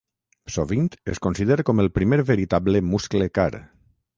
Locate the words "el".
1.83-1.91